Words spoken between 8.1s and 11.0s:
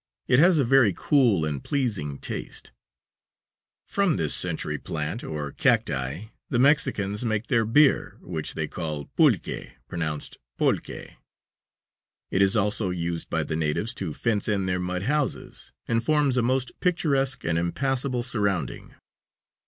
which they call pulque (pronounced polke).